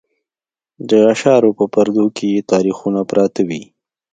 [0.89, 3.63] د اشعارو په پردو کې یې تاریخونه پراته وي.